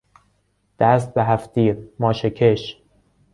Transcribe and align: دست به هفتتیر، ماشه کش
دست 0.79 1.13
به 1.13 1.23
هفتتیر، 1.23 1.77
ماشه 1.99 2.29
کش 2.29 2.83